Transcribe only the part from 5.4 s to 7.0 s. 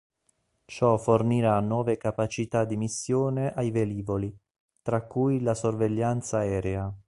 la sorveglianza aerea.